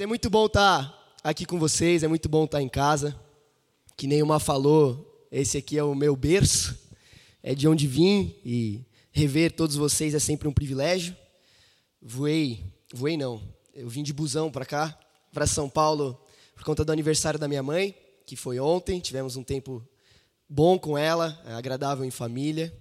[0.00, 3.20] É muito bom estar aqui com vocês, é muito bom estar em casa.
[3.96, 6.78] Que nem uma falou, esse aqui é o meu berço,
[7.42, 11.16] é de onde vim e rever todos vocês é sempre um privilégio.
[12.00, 12.62] Voei,
[12.94, 13.42] voei não,
[13.74, 14.96] eu vim de busão para cá,
[15.32, 16.24] para São Paulo,
[16.54, 17.92] por conta do aniversário da minha mãe,
[18.24, 19.00] que foi ontem.
[19.00, 19.84] Tivemos um tempo
[20.48, 22.72] bom com ela, agradável em família.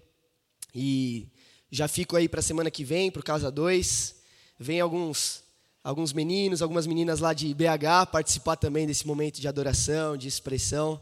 [0.72, 1.28] E
[1.72, 4.16] já fico aí para a semana que vem, para o Casa 2.
[4.60, 5.47] Vem alguns
[5.88, 11.02] alguns meninos, algumas meninas lá de BH participar também desse momento de adoração, de expressão.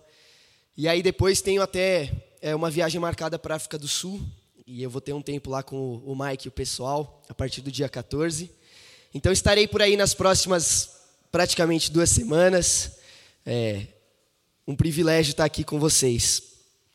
[0.77, 4.21] E aí depois tenho até é, uma viagem marcada para a África do Sul,
[4.67, 7.61] e eu vou ter um tempo lá com o Mike e o pessoal, a partir
[7.61, 8.51] do dia 14.
[9.11, 10.91] Então estarei por aí nas próximas
[11.31, 12.99] praticamente duas semanas.
[13.43, 13.87] É
[14.67, 16.43] um privilégio estar aqui com vocês.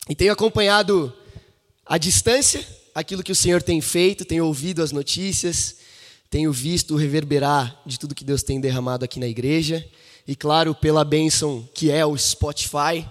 [0.09, 1.13] E tenho acompanhado
[1.85, 2.65] à distância
[2.95, 5.80] aquilo que o Senhor tem feito, tenho ouvido as notícias,
[6.31, 9.85] tenho visto o reverberar de tudo que Deus tem derramado aqui na igreja.
[10.27, 13.05] E claro, pela bênção que é o Spotify,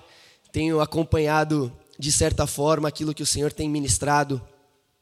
[0.54, 4.42] tenho acompanhado de certa forma aquilo que o Senhor tem ministrado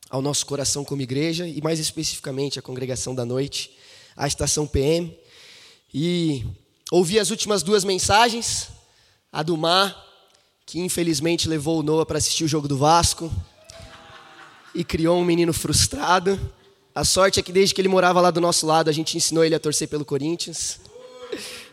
[0.09, 3.69] ao nosso coração como igreja e mais especificamente a congregação da noite,
[4.15, 5.15] a estação PM.
[5.93, 6.43] E
[6.91, 8.69] ouvi as últimas duas mensagens,
[9.31, 9.95] a do Mar,
[10.65, 13.31] que infelizmente levou o Noah para assistir o jogo do Vasco
[14.73, 16.39] e criou um menino frustrado.
[16.97, 19.45] A sorte é que desde que ele morava lá do nosso lado, a gente ensinou
[19.45, 20.79] ele a torcer pelo Corinthians.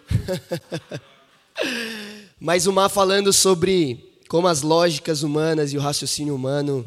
[2.39, 6.85] Mas o Mar falando sobre como as lógicas humanas e o raciocínio humano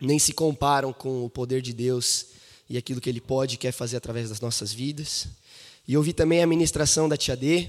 [0.00, 2.28] nem se comparam com o poder de Deus
[2.66, 5.28] e aquilo que Ele pode e quer fazer através das nossas vidas.
[5.86, 7.68] E ouvi também a ministração da Tia D,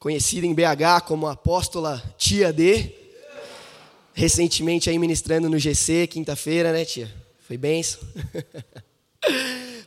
[0.00, 2.92] conhecida em BH como apóstola Tia D,
[4.12, 7.14] recentemente aí ministrando no GC, quinta-feira, né, tia?
[7.46, 8.00] Foi benção.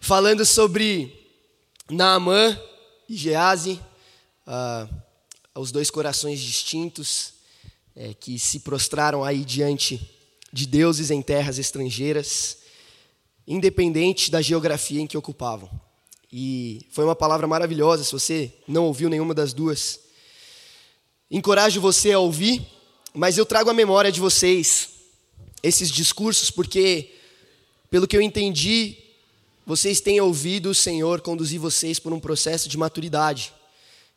[0.01, 1.13] falando sobre
[1.89, 2.59] Naamã
[3.07, 3.79] e Gease,
[4.47, 4.93] uh,
[5.55, 7.33] os dois corações distintos
[7.95, 10.09] é, que se prostraram aí diante
[10.53, 12.57] de deuses em terras estrangeiras,
[13.47, 15.69] independente da geografia em que ocupavam.
[16.31, 19.99] E foi uma palavra maravilhosa, se você não ouviu nenhuma das duas.
[21.29, 22.65] Encorajo você a ouvir,
[23.13, 24.89] mas eu trago a memória de vocês
[25.61, 27.13] esses discursos porque,
[27.89, 28.97] pelo que eu entendi,
[29.69, 33.53] vocês têm ouvido o Senhor conduzir vocês por um processo de maturidade,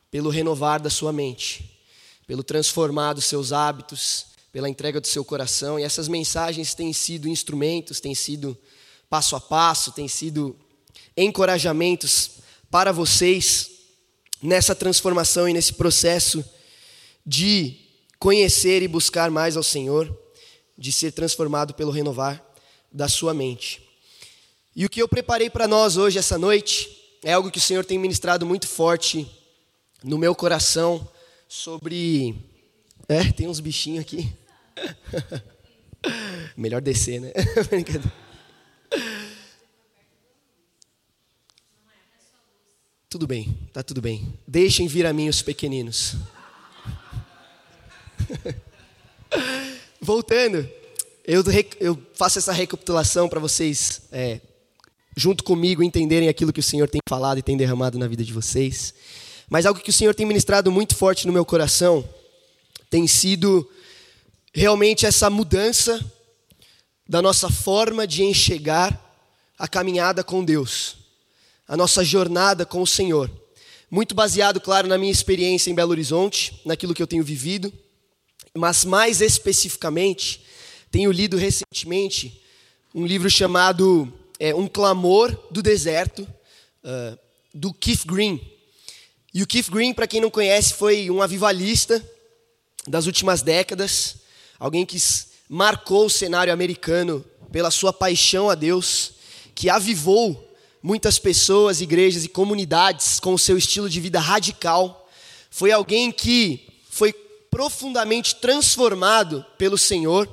[0.09, 1.79] pelo renovar da sua mente,
[2.25, 5.79] pelo transformar dos seus hábitos, pela entrega do seu coração.
[5.79, 8.57] E essas mensagens têm sido instrumentos, têm sido
[9.07, 10.55] passo a passo, têm sido
[11.15, 12.31] encorajamentos
[12.71, 13.69] para vocês
[14.41, 16.43] nessa transformação e nesse processo
[17.23, 17.77] de
[18.17, 20.19] conhecer e buscar mais ao Senhor,
[20.75, 22.43] de ser transformado pelo renovar
[22.91, 23.92] da sua mente.
[24.75, 26.89] E o que eu preparei para nós hoje, essa noite,
[27.23, 29.29] é algo que o Senhor tem ministrado muito forte
[30.03, 31.07] no meu coração
[31.47, 32.35] sobre.
[33.07, 34.33] É, tem uns bichinhos aqui.
[36.57, 37.31] Melhor descer, né?
[43.07, 44.33] tudo bem, tá tudo bem.
[44.47, 46.15] Deixem vir a mim os pequeninos.
[50.01, 50.67] Voltando,
[51.23, 51.43] eu,
[51.79, 54.41] eu, faço essa recapitulação para vocês é,
[55.15, 58.33] junto comigo, entenderem aquilo que o Senhor tem falado e tem derramado na vida de
[58.33, 58.93] vocês.
[59.49, 62.07] Mas algo que o Senhor tem ministrado muito forte no meu coração
[62.89, 63.67] tem sido
[64.53, 66.03] realmente essa mudança
[67.07, 68.99] da nossa forma de enxergar
[69.57, 70.95] a caminhada com Deus,
[71.67, 73.29] a nossa jornada com o Senhor.
[73.89, 77.71] Muito baseado, claro, na minha experiência em Belo Horizonte, naquilo que eu tenho vivido,
[78.55, 80.43] mas mais especificamente,
[80.91, 82.41] tenho lido recentemente
[82.93, 86.21] um livro chamado é, Um Clamor do Deserto,
[86.83, 87.17] uh,
[87.53, 88.41] do Keith Green.
[89.33, 92.03] E o Keith Green, para quem não conhece, foi um avivalista
[92.87, 94.17] das últimas décadas,
[94.59, 94.97] alguém que
[95.49, 99.13] marcou o cenário americano pela sua paixão a Deus,
[99.55, 100.51] que avivou
[100.81, 105.09] muitas pessoas, igrejas e comunidades com o seu estilo de vida radical.
[105.49, 107.13] Foi alguém que foi
[107.49, 110.27] profundamente transformado pelo Senhor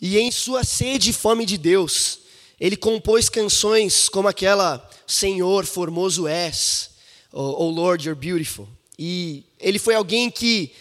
[0.00, 2.18] e em sua sede e fome de Deus,
[2.64, 6.92] ele compôs canções como aquela Senhor, formoso és,
[7.30, 8.66] Oh Lord, you're beautiful.
[8.98, 10.72] E ele foi alguém que,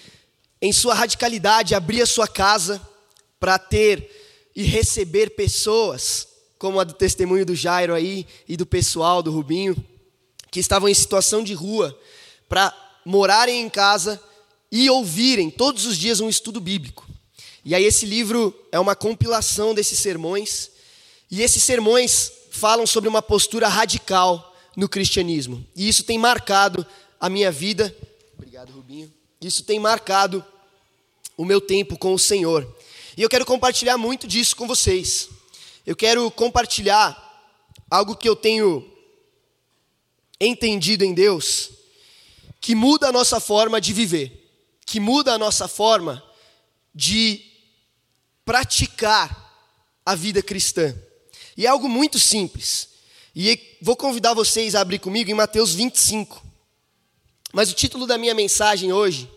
[0.62, 2.82] em sua radicalidade, abria sua casa
[3.38, 6.26] para ter e receber pessoas,
[6.58, 9.76] como a do testemunho do Jairo aí e do pessoal do Rubinho,
[10.50, 12.00] que estavam em situação de rua,
[12.48, 14.24] para morarem em casa
[14.72, 17.06] e ouvirem todos os dias um estudo bíblico.
[17.66, 20.72] E aí esse livro é uma compilação desses sermões
[21.34, 25.66] e esses sermões falam sobre uma postura radical no cristianismo.
[25.76, 26.86] E isso tem marcado
[27.20, 27.92] a minha vida.
[28.38, 29.12] Obrigado, Rubinho.
[29.42, 30.46] Isso tem marcado
[31.36, 32.72] o meu tempo com o Senhor.
[33.18, 35.28] E eu quero compartilhar muito disso com vocês.
[35.88, 37.18] Eu quero compartilhar
[37.90, 38.88] algo que eu tenho
[40.40, 41.72] entendido em Deus,
[42.62, 44.54] que muda a nossa forma de viver,
[44.86, 46.24] que muda a nossa forma
[46.94, 47.44] de
[48.46, 49.52] praticar
[50.06, 50.96] a vida cristã.
[51.56, 52.90] E é algo muito simples.
[53.36, 56.44] E vou convidar vocês a abrir comigo em Mateus 25.
[57.52, 59.30] Mas o título da minha mensagem hoje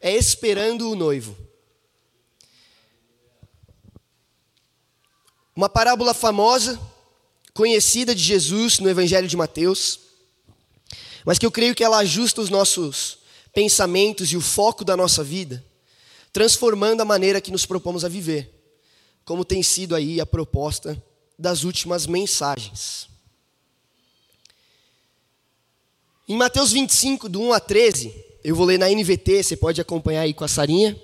[0.00, 1.36] é Esperando o Noivo.
[5.54, 6.78] Uma parábola famosa,
[7.54, 10.00] conhecida de Jesus no Evangelho de Mateus,
[11.24, 13.18] mas que eu creio que ela ajusta os nossos
[13.54, 15.64] pensamentos e o foco da nossa vida,
[16.30, 18.52] transformando a maneira que nos propomos a viver,
[19.24, 21.02] como tem sido aí a proposta
[21.38, 23.08] das últimas mensagens.
[26.28, 30.22] Em Mateus 25, do 1 a 13, eu vou ler na NVT, você pode acompanhar
[30.22, 31.00] aí com a Sarinha,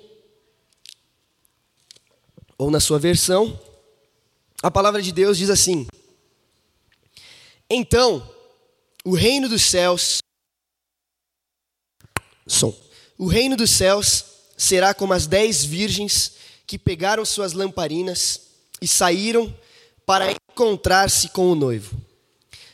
[2.57, 3.59] ou na sua versão.
[4.61, 5.87] A palavra de Deus diz assim:
[7.69, 8.27] Então,
[9.03, 10.19] o reino dos céus.
[12.47, 12.75] Som.
[13.17, 14.25] O reino dos céus
[14.57, 16.33] será como as dez virgens
[16.65, 18.41] que pegaram suas lamparinas
[18.81, 19.53] e saíram
[20.05, 21.99] para encontrar-se com o noivo.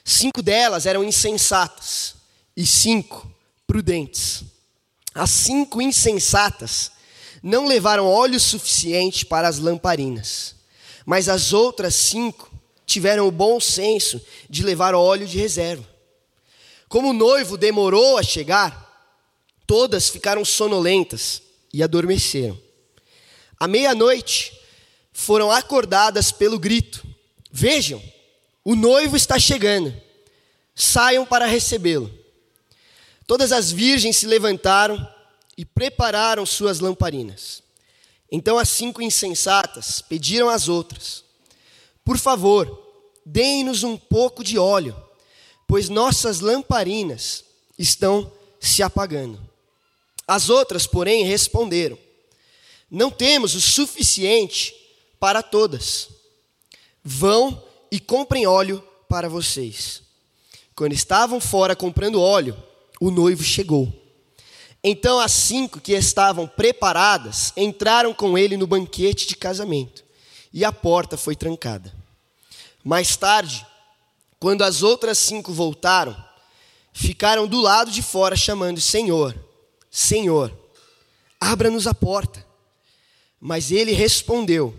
[0.03, 2.15] Cinco delas eram insensatas
[2.55, 3.31] e cinco
[3.67, 4.43] prudentes.
[5.13, 6.91] As cinco insensatas
[7.41, 10.55] não levaram óleo suficiente para as lamparinas.
[11.05, 12.51] Mas as outras cinco
[12.85, 15.87] tiveram o bom senso de levar óleo de reserva.
[16.87, 19.13] Como o noivo demorou a chegar,
[19.67, 21.41] todas ficaram sonolentas
[21.71, 22.59] e adormeceram.
[23.59, 24.59] À meia-noite,
[25.13, 27.05] foram acordadas pelo grito:
[27.51, 28.01] Vejam,
[28.63, 29.94] o noivo está chegando,
[30.75, 32.13] saiam para recebê-lo.
[33.25, 35.07] Todas as virgens se levantaram
[35.57, 37.62] e prepararam suas lamparinas.
[38.31, 41.24] Então as cinco insensatas pediram às outras:
[42.04, 42.88] Por favor,
[43.25, 44.96] deem-nos um pouco de óleo,
[45.68, 47.44] pois nossas lamparinas
[47.78, 49.40] estão se apagando.
[50.28, 51.98] As outras, porém, responderam:
[52.90, 54.75] Não temos o suficiente
[55.19, 56.19] para todas.
[57.04, 60.04] Vão e comprem óleo para vocês.
[60.75, 62.56] Quando estavam fora comprando óleo,
[63.00, 63.92] o noivo chegou.
[64.84, 70.06] Então as cinco que estavam preparadas entraram com ele no banquete de casamento,
[70.54, 71.94] e a porta foi trancada.
[72.84, 73.66] Mais tarde,
[74.40, 76.16] quando as outras cinco voltaram,
[76.94, 79.38] ficaram do lado de fora chamando: Senhor,
[79.92, 80.57] Senhor,
[81.40, 82.46] abra-nos a porta.
[83.40, 84.74] Mas ele respondeu: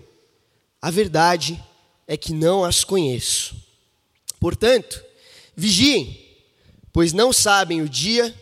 [0.81, 1.63] A verdade
[2.11, 3.55] é que não as conheço.
[4.41, 5.01] Portanto,
[5.55, 6.21] vigiem,
[6.93, 8.35] pois não sabem o dia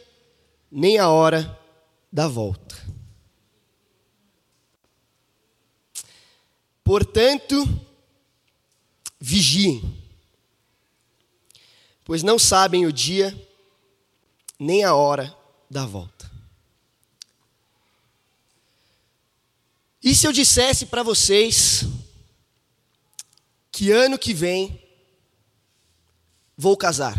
[0.73, 1.61] nem a hora
[2.11, 2.83] da volta.
[6.83, 7.69] Portanto,
[9.21, 9.83] vigiem,
[12.07, 13.39] pois não sabem o dia
[14.59, 15.37] nem a hora
[15.69, 16.31] da volta.
[20.03, 21.85] E se eu dissesse para vocês
[23.79, 24.83] que ano que vem
[26.57, 27.15] vou casar?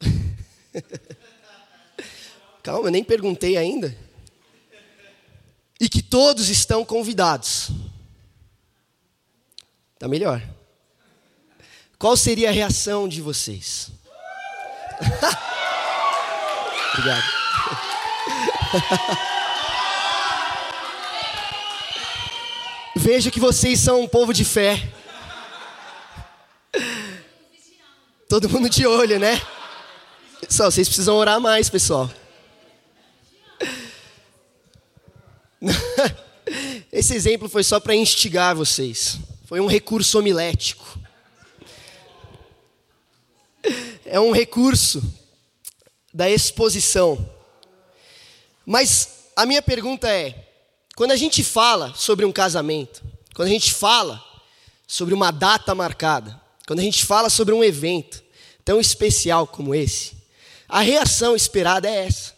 [2.62, 3.94] Calma, eu nem perguntei ainda.
[5.78, 7.70] E que todos estão convidados.
[9.98, 10.42] Tá melhor.
[11.98, 13.92] Qual seria a reação de vocês?
[16.96, 17.24] Obrigado.
[23.12, 24.88] Vejo que vocês são um povo de fé.
[28.28, 29.42] Todo mundo de olho, né?
[30.48, 32.08] Só, vocês precisam orar mais, pessoal.
[36.92, 39.18] Esse exemplo foi só para instigar vocês.
[39.44, 40.86] Foi um recurso homilético.
[44.06, 45.02] É um recurso
[46.14, 47.28] da exposição.
[48.64, 50.49] Mas a minha pergunta é:
[51.00, 53.02] quando a gente fala sobre um casamento,
[53.34, 54.22] quando a gente fala
[54.86, 58.22] sobre uma data marcada, quando a gente fala sobre um evento
[58.66, 60.12] tão especial como esse,
[60.68, 62.36] a reação esperada é essa.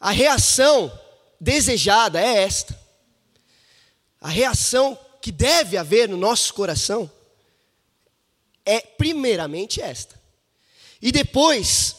[0.00, 0.90] A reação
[1.38, 2.74] desejada é esta.
[4.18, 7.12] A reação que deve haver no nosso coração
[8.64, 10.18] é primeiramente esta.
[11.02, 11.96] E depois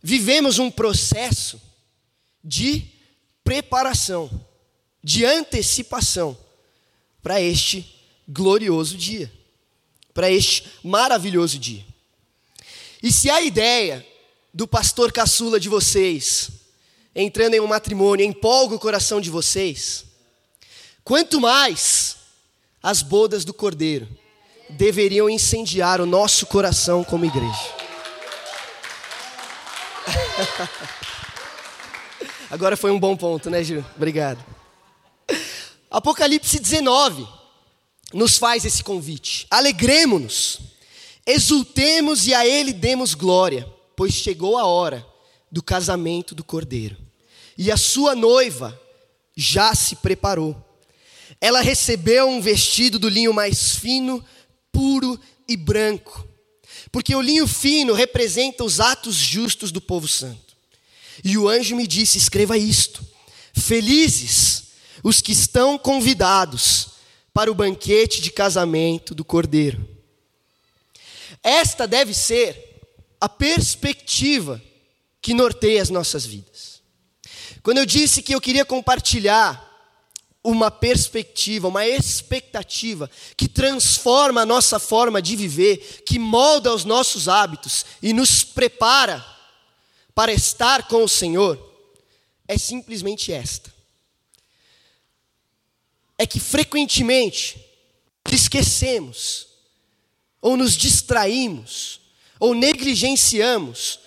[0.00, 1.60] vivemos um processo
[2.44, 2.86] de
[3.42, 4.30] preparação,
[5.02, 6.36] de antecipação
[7.22, 9.32] para este glorioso dia,
[10.14, 11.84] para este maravilhoso dia.
[13.02, 14.06] E se a ideia
[14.54, 16.50] do pastor caçula de vocês,
[17.14, 20.04] entrando em um matrimônio, empolga o coração de vocês,
[21.02, 22.16] quanto mais
[22.82, 24.08] as bodas do cordeiro
[24.70, 27.74] deveriam incendiar o nosso coração como igreja.
[32.50, 33.84] Agora foi um bom ponto, né, Gil?
[33.96, 34.44] Obrigado.
[35.92, 37.28] Apocalipse 19
[38.14, 39.46] nos faz esse convite.
[39.50, 40.58] Alegremos-nos,
[41.26, 45.06] exultemos e a Ele demos glória, pois chegou a hora
[45.50, 46.96] do casamento do Cordeiro.
[47.58, 48.80] E a sua noiva
[49.36, 50.56] já se preparou.
[51.38, 54.24] Ela recebeu um vestido do linho mais fino,
[54.72, 56.26] puro e branco,
[56.90, 60.56] porque o linho fino representa os atos justos do povo santo.
[61.22, 63.04] E o anjo me disse: escreva isto:
[63.52, 64.61] Felizes
[65.02, 66.92] os que estão convidados
[67.32, 69.88] para o banquete de casamento do Cordeiro.
[71.42, 72.80] Esta deve ser
[73.20, 74.62] a perspectiva
[75.20, 76.82] que norteia as nossas vidas.
[77.62, 79.70] Quando eu disse que eu queria compartilhar
[80.44, 87.28] uma perspectiva, uma expectativa que transforma a nossa forma de viver, que molda os nossos
[87.28, 89.24] hábitos e nos prepara
[90.14, 91.58] para estar com o Senhor,
[92.46, 93.72] é simplesmente esta
[96.22, 97.60] é que frequentemente
[98.30, 99.48] esquecemos,
[100.40, 102.00] ou nos distraímos,
[102.38, 103.98] ou negligenciamos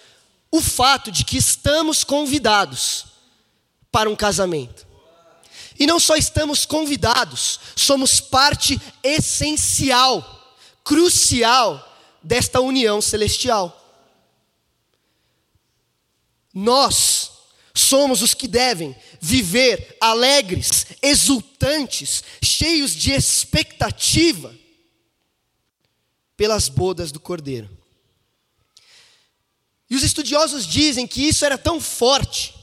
[0.49, 3.07] o fato de que estamos convidados
[3.91, 4.87] para um casamento.
[5.77, 10.55] E não só estamos convidados, somos parte essencial,
[10.85, 13.77] crucial desta união celestial.
[16.53, 17.34] Nós
[17.75, 24.55] somos os que devem viver alegres, exultantes, cheios de expectativa
[26.37, 27.69] pelas bodas do Cordeiro.
[29.89, 32.55] E os estudiosos dizem que isso era tão forte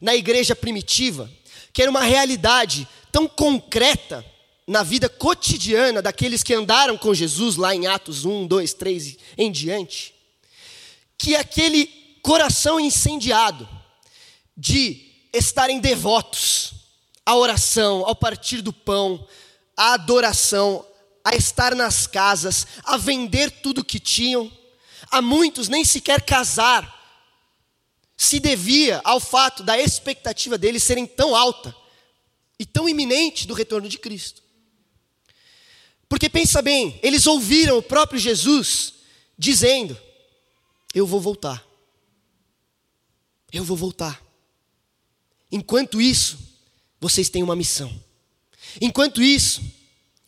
[0.00, 1.30] na igreja primitiva,
[1.72, 4.24] que era uma realidade tão concreta
[4.66, 9.50] na vida cotidiana daqueles que andaram com Jesus lá em Atos 1, 2, 3 em
[9.50, 10.14] diante,
[11.18, 11.86] que aquele
[12.22, 13.68] coração incendiado,
[14.60, 16.74] de estarem devotos
[17.24, 19.26] à oração, ao partir do pão,
[19.74, 20.86] à adoração,
[21.24, 24.52] a estar nas casas, a vender tudo que tinham.
[25.10, 26.98] A muitos nem sequer casar
[28.18, 31.74] se devia ao fato da expectativa deles serem tão alta
[32.58, 34.42] e tão iminente do retorno de Cristo.
[36.06, 38.92] Porque pensa bem, eles ouviram o próprio Jesus
[39.38, 39.98] dizendo:
[40.94, 41.66] Eu vou voltar.
[43.50, 44.29] Eu vou voltar.
[45.50, 46.38] Enquanto isso,
[47.00, 47.92] vocês têm uma missão.
[48.80, 49.62] Enquanto isso,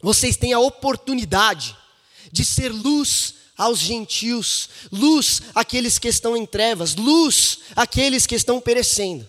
[0.00, 1.76] vocês têm a oportunidade
[2.30, 8.60] de ser luz aos gentios, luz àqueles que estão em trevas, luz àqueles que estão
[8.60, 9.28] perecendo.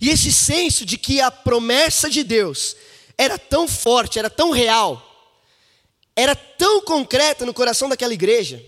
[0.00, 2.76] E esse senso de que a promessa de Deus
[3.16, 5.04] era tão forte, era tão real,
[6.14, 8.62] era tão concreta no coração daquela igreja,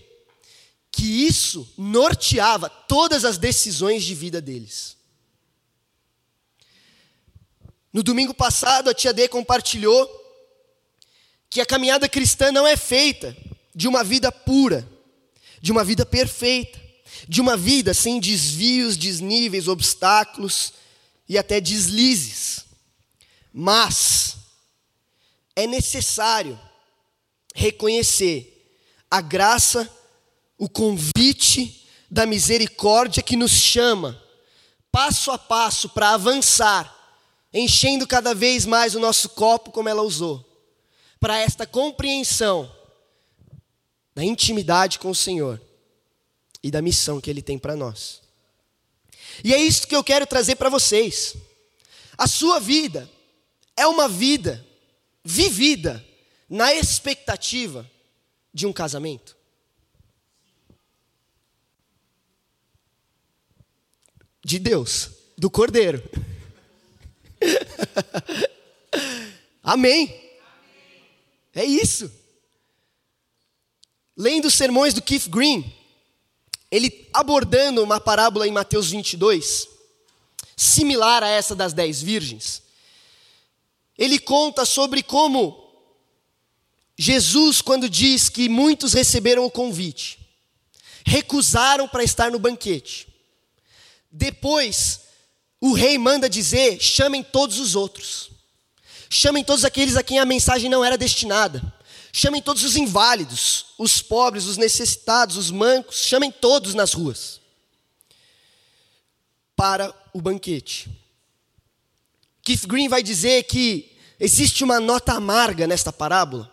[0.91, 4.97] que isso norteava todas as decisões de vida deles.
[7.93, 10.09] No domingo passado, a tia D compartilhou
[11.49, 13.35] que a caminhada cristã não é feita
[13.75, 14.87] de uma vida pura,
[15.61, 16.79] de uma vida perfeita,
[17.27, 20.73] de uma vida sem desvios, desníveis, obstáculos
[21.27, 22.65] e até deslizes.
[23.53, 24.37] Mas
[25.53, 26.57] é necessário
[27.53, 28.79] reconhecer
[29.09, 29.89] a graça,
[30.57, 34.21] o convite da misericórdia que nos chama,
[34.89, 37.00] passo a passo, para avançar
[37.53, 40.45] enchendo cada vez mais o nosso copo como ela usou,
[41.19, 42.71] para esta compreensão
[44.15, 45.61] da intimidade com o Senhor
[46.63, 48.21] e da missão que Ele tem para nós.
[49.43, 51.35] E é isso que eu quero trazer para vocês.
[52.17, 53.09] A sua vida
[53.75, 54.65] é uma vida
[55.23, 56.05] vivida
[56.49, 57.89] na expectativa
[58.53, 59.37] de um casamento.
[64.43, 66.03] De Deus, do Cordeiro.
[69.63, 70.13] Amém.
[71.53, 72.11] É isso.
[74.15, 75.73] Lendo os sermões do Keith Green,
[76.69, 79.67] ele abordando uma parábola em Mateus 22,
[80.55, 82.61] similar a essa das dez virgens,
[83.97, 85.61] ele conta sobre como
[86.97, 90.19] Jesus, quando diz que muitos receberam o convite,
[91.05, 93.07] recusaram para estar no banquete.
[94.11, 95.01] Depois,
[95.61, 98.31] o rei manda dizer: chamem todos os outros.
[99.07, 101.61] Chamem todos aqueles a quem a mensagem não era destinada.
[102.11, 107.39] Chamem todos os inválidos, os pobres, os necessitados, os mancos, chamem todos nas ruas
[109.55, 110.89] para o banquete.
[112.41, 116.49] Keith Green vai dizer que existe uma nota amarga nesta parábola,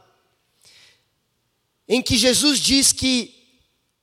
[1.89, 3.35] em que Jesus diz que,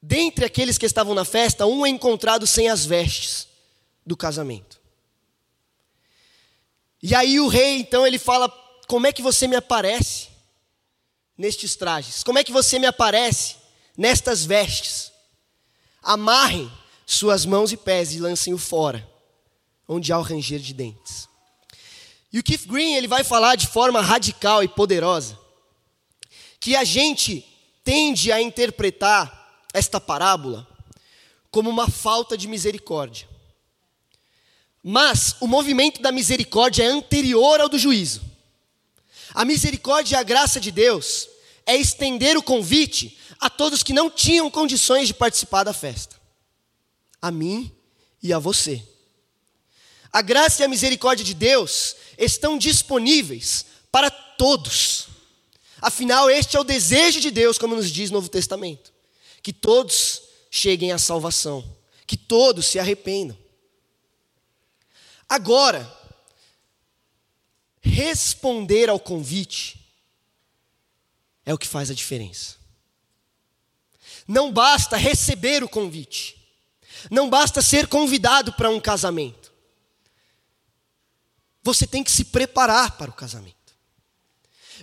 [0.02, 3.48] dentre aqueles que estavam na festa, um é encontrado sem as vestes
[4.06, 4.75] do casamento.
[7.08, 8.50] E aí o rei, então, ele fala:
[8.88, 10.28] Como é que você me aparece
[11.38, 12.24] nestes trajes?
[12.24, 13.58] Como é que você me aparece
[13.96, 15.12] nestas vestes?
[16.02, 16.72] Amarrem
[17.06, 19.08] suas mãos e pés e lancem-o fora,
[19.88, 21.30] onde há o ranger de dentes.
[22.34, 25.38] E o Keith Green ele vai falar de forma radical e poderosa
[26.60, 27.46] que a gente
[27.84, 30.68] tende a interpretar esta parábola
[31.52, 33.35] como uma falta de misericórdia.
[34.88, 38.22] Mas o movimento da misericórdia é anterior ao do juízo.
[39.34, 41.28] A misericórdia e a graça de Deus
[41.66, 46.16] é estender o convite a todos que não tinham condições de participar da festa
[47.20, 47.72] a mim
[48.22, 48.84] e a você.
[50.14, 55.08] A graça e a misericórdia de Deus estão disponíveis para todos.
[55.82, 58.94] Afinal, este é o desejo de Deus, como nos diz o Novo Testamento:
[59.42, 61.66] que todos cheguem à salvação,
[62.06, 63.45] que todos se arrependam.
[65.28, 65.92] Agora,
[67.82, 69.80] responder ao convite
[71.46, 72.56] é o que faz a diferença.
[74.28, 76.36] Não basta receber o convite.
[77.12, 79.54] Não basta ser convidado para um casamento.
[81.62, 83.56] Você tem que se preparar para o casamento.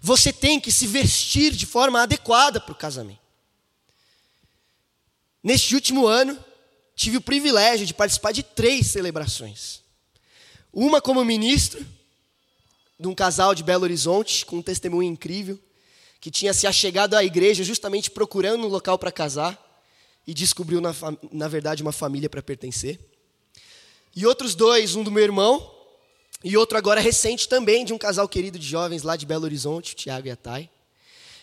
[0.01, 3.21] Você tem que se vestir de forma adequada para o casamento.
[5.43, 6.43] Neste último ano,
[6.95, 9.82] tive o privilégio de participar de três celebrações.
[10.73, 11.85] Uma como ministro
[12.99, 15.59] de um casal de Belo Horizonte, com um testemunho incrível,
[16.21, 19.59] que tinha se achegado à igreja justamente procurando um local para casar
[20.26, 20.95] e descobriu, na,
[21.31, 22.99] na verdade, uma família para pertencer.
[24.14, 25.70] E outros dois, um do meu irmão,
[26.44, 29.92] e outro agora recente também, de um casal querido de jovens lá de Belo Horizonte,
[29.92, 30.70] o Tiago e a Thay.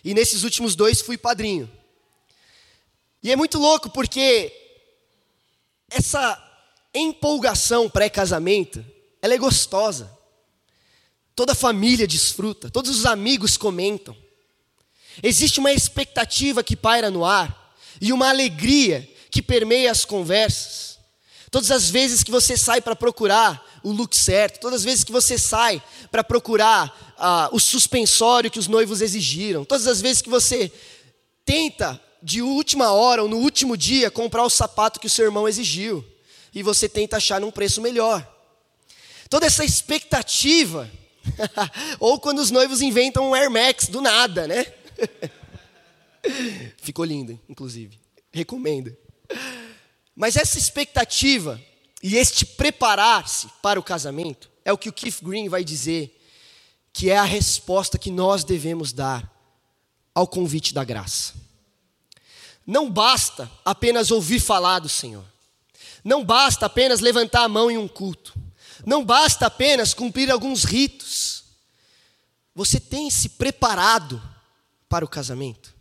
[0.04, 1.70] E nesses últimos dois fui padrinho.
[3.22, 4.52] E é muito louco porque
[5.90, 6.42] essa
[6.94, 8.84] empolgação pré-casamento,
[9.22, 10.12] ela é gostosa.
[11.36, 14.16] Toda a família desfruta, todos os amigos comentam.
[15.22, 21.00] Existe uma expectativa que paira no ar e uma alegria que permeia as conversas.
[21.52, 25.12] Todas as vezes que você sai para procurar o look certo, todas as vezes que
[25.12, 30.30] você sai para procurar ah, o suspensório que os noivos exigiram, todas as vezes que
[30.30, 30.72] você
[31.44, 35.48] tenta de última hora ou no último dia comprar o sapato que o seu irmão
[35.48, 36.06] exigiu
[36.54, 38.28] e você tenta achar num preço melhor.
[39.30, 40.90] Toda essa expectativa,
[42.00, 44.66] ou quando os noivos inventam um Air Max do nada, né?
[46.82, 48.00] Ficou lindo, inclusive.
[48.32, 48.96] Recomendo.
[50.16, 51.62] Mas essa expectativa
[52.02, 56.16] e este preparar-se para o casamento é o que o Keith Green vai dizer
[56.92, 59.30] que é a resposta que nós devemos dar
[60.14, 61.34] ao convite da graça.
[62.66, 65.26] Não basta apenas ouvir falar do Senhor.
[66.04, 68.34] Não basta apenas levantar a mão em um culto.
[68.86, 71.44] Não basta apenas cumprir alguns ritos.
[72.56, 74.22] Você tem se preparado
[74.88, 75.74] para o casamento?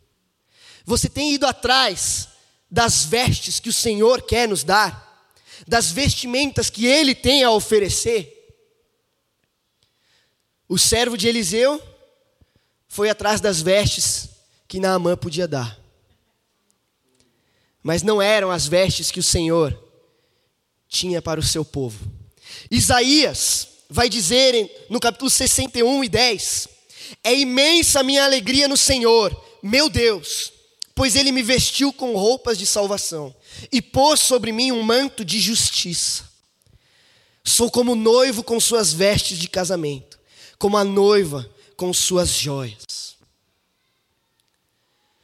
[0.85, 2.29] Você tem ido atrás
[2.71, 5.27] das vestes que o Senhor quer nos dar,
[5.67, 8.35] das vestimentas que Ele tem a oferecer.
[10.69, 11.83] O servo de Eliseu
[12.89, 14.29] foi atrás das vestes
[14.67, 15.79] que Naamã podia dar.
[17.83, 19.77] Mas não eram as vestes que o Senhor
[20.89, 22.18] tinha para o seu povo.
[22.71, 26.69] Isaías vai dizer no capítulo 61 e 10:
[27.25, 30.59] É imensa a minha alegria no Senhor, meu Deus
[30.99, 33.33] pois ele me vestiu com roupas de salvação
[33.71, 36.29] e pôs sobre mim um manto de justiça.
[37.45, 40.19] Sou como noivo com suas vestes de casamento,
[40.59, 43.17] como a noiva com suas joias.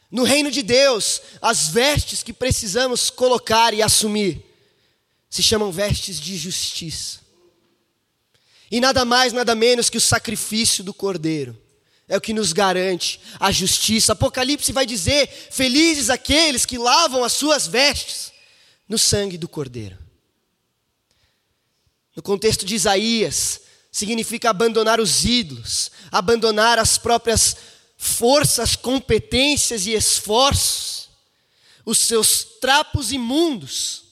[0.08, 4.46] No reino de Deus, as vestes que precisamos colocar e assumir
[5.28, 7.18] se chamam vestes de justiça.
[8.74, 11.56] E nada mais, nada menos que o sacrifício do cordeiro
[12.08, 14.14] é o que nos garante a justiça.
[14.14, 18.32] Apocalipse vai dizer: Felizes aqueles que lavam as suas vestes
[18.88, 19.96] no sangue do Cordeiro.
[22.16, 23.60] No contexto de Isaías,
[23.92, 27.56] significa abandonar os ídolos, abandonar as próprias
[27.96, 31.10] forças, competências e esforços,
[31.86, 34.02] os seus trapos imundos,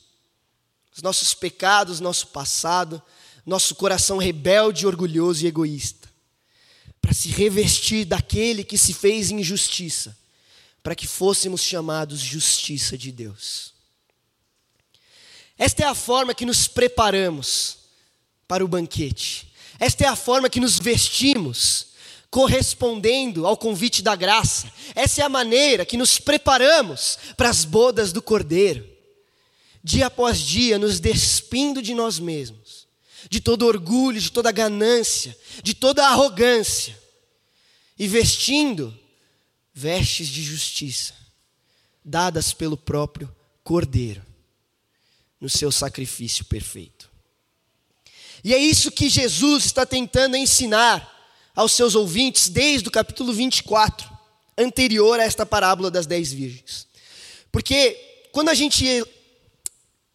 [0.94, 3.02] os nossos pecados, nosso passado,
[3.44, 6.02] nosso coração rebelde, orgulhoso e egoísta
[7.02, 10.16] para se revestir daquele que se fez injustiça,
[10.84, 13.74] para que fôssemos chamados justiça de Deus.
[15.58, 17.78] Esta é a forma que nos preparamos
[18.46, 19.52] para o banquete.
[19.80, 21.88] Esta é a forma que nos vestimos,
[22.30, 24.72] correspondendo ao convite da graça.
[24.94, 28.88] Essa é a maneira que nos preparamos para as bodas do Cordeiro.
[29.82, 32.61] Dia após dia, nos despindo de nós mesmos,
[33.28, 36.98] de todo orgulho, de toda ganância, de toda arrogância,
[37.98, 38.96] e vestindo
[39.72, 41.14] vestes de justiça,
[42.04, 44.24] dadas pelo próprio Cordeiro,
[45.40, 47.10] no seu sacrifício perfeito.
[48.44, 51.08] E é isso que Jesus está tentando ensinar
[51.54, 54.10] aos seus ouvintes desde o capítulo 24,
[54.58, 56.86] anterior a esta parábola das dez virgens.
[57.50, 59.04] Porque quando a gente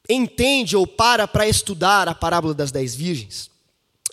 [0.10, 3.50] entende ou para para estudar a parábola das dez virgens,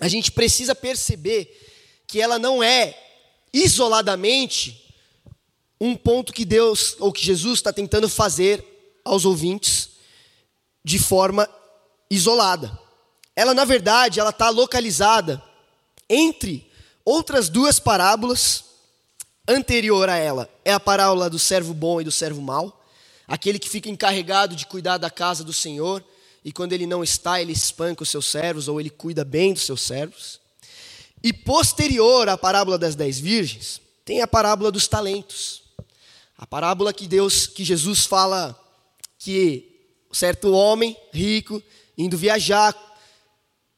[0.00, 1.60] a gente precisa perceber
[2.06, 2.98] que ela não é
[3.52, 4.92] isoladamente
[5.80, 8.64] um ponto que Deus ou que Jesus está tentando fazer
[9.04, 9.90] aos ouvintes
[10.84, 11.48] de forma
[12.10, 12.78] isolada.
[13.36, 15.42] Ela, na verdade, ela está localizada
[16.08, 16.70] entre
[17.04, 18.64] outras duas parábolas
[19.46, 20.48] anterior a ela.
[20.64, 22.83] É a parábola do servo bom e do servo mau,
[23.26, 26.04] aquele que fica encarregado de cuidar da casa do Senhor
[26.44, 29.62] e quando ele não está, ele espanca os seus servos ou ele cuida bem dos
[29.62, 30.40] seus servos.
[31.22, 35.62] E posterior à parábola das dez virgens, tem a parábola dos talentos.
[36.36, 38.58] A parábola que Deus, que Jesus fala
[39.18, 39.74] que
[40.12, 41.62] certo homem rico
[41.96, 42.74] indo viajar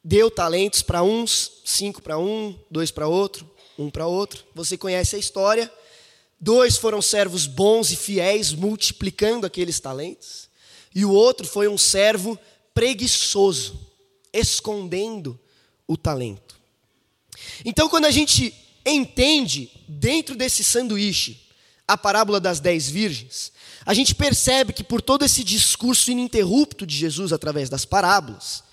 [0.02, 4.44] deu talentos para uns, cinco para um, dois para outro, um para outro.
[4.54, 5.72] Você conhece a história.
[6.38, 10.49] Dois foram servos bons e fiéis, multiplicando aqueles talentos.
[10.94, 12.38] E o outro foi um servo
[12.75, 13.79] preguiçoso,
[14.33, 15.38] escondendo
[15.87, 16.57] o talento.
[17.64, 21.46] Então, quando a gente entende dentro desse sanduíche
[21.88, 23.53] a parábola das dez virgens,
[23.85, 28.64] a gente percebe que por todo esse discurso ininterrupto de Jesus através das parábolas,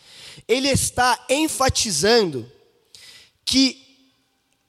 [0.47, 2.49] ele está enfatizando
[3.45, 4.09] que,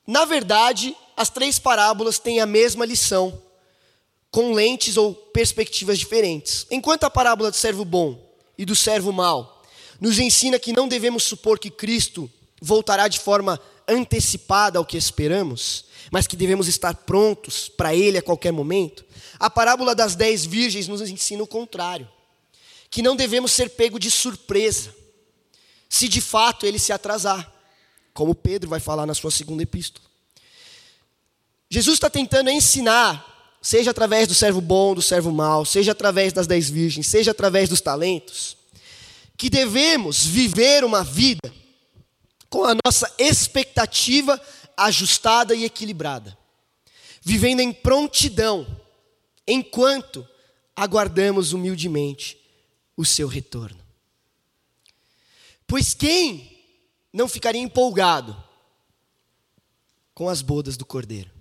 [0.07, 3.41] na verdade, as três parábolas têm a mesma lição,
[4.31, 6.67] com lentes ou perspectivas diferentes.
[6.71, 8.19] Enquanto a parábola do servo bom
[8.59, 9.63] e do servo mau
[10.01, 15.85] nos ensina que não devemos supor que Cristo voltará de forma antecipada ao que esperamos,
[16.11, 19.05] mas que devemos estar prontos para Ele a qualquer momento,
[19.39, 22.09] a parábola das dez virgens nos ensina o contrário,
[22.91, 24.95] que não devemos ser pego de surpresa
[25.95, 27.53] se de fato ele se atrasar,
[28.13, 30.04] como Pedro vai falar na sua segunda epístola.
[31.75, 36.47] Jesus está tentando ensinar, seja através do servo bom, do servo mau, seja através das
[36.47, 38.57] dez virgens, seja através dos talentos,
[39.37, 41.53] que devemos viver uma vida
[42.49, 44.41] com a nossa expectativa
[44.77, 46.39] ajustada e equilibrada,
[47.21, 48.65] vivendo em prontidão,
[49.45, 50.25] enquanto
[50.77, 52.39] aguardamos humildemente
[52.97, 53.85] o seu retorno.
[55.67, 56.57] Pois quem
[57.13, 58.41] não ficaria empolgado
[60.15, 61.34] com as bodas do cordeiro?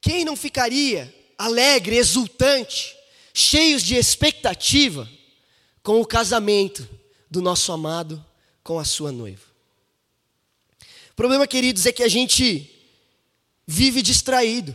[0.00, 2.96] Quem não ficaria alegre, exultante,
[3.34, 5.08] cheios de expectativa
[5.82, 6.88] com o casamento
[7.30, 8.24] do nosso amado
[8.62, 9.44] com a sua noiva?
[11.12, 12.70] O problema, queridos, é que a gente
[13.66, 14.74] vive distraído.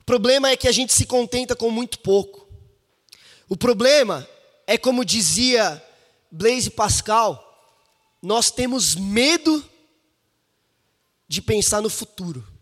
[0.00, 2.48] O problema é que a gente se contenta com muito pouco.
[3.48, 4.26] O problema
[4.66, 5.82] é como dizia
[6.30, 7.40] Blaise Pascal,
[8.22, 9.64] nós temos medo
[11.28, 12.53] de pensar no futuro.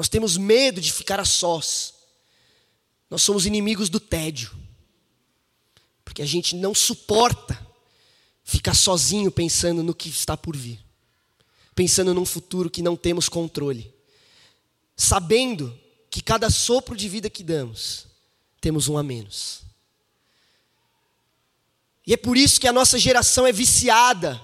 [0.00, 1.92] Nós temos medo de ficar a sós.
[3.10, 4.50] Nós somos inimigos do tédio.
[6.02, 7.68] Porque a gente não suporta
[8.42, 10.82] ficar sozinho pensando no que está por vir.
[11.74, 13.92] Pensando num futuro que não temos controle.
[14.96, 18.06] Sabendo que cada sopro de vida que damos,
[18.58, 19.60] temos um a menos.
[22.06, 24.42] E é por isso que a nossa geração é viciada